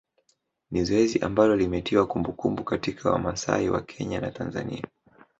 Ni 0.71 0.83
zoezi 0.85 1.19
ambalo 1.19 1.55
limetiwa 1.55 2.07
kumbukumbu 2.07 2.63
katika 2.63 3.11
Wamasai 3.11 3.69
wa 3.69 3.81
Kenya 3.81 4.21
na 4.21 4.31
Tanzania 4.31 4.87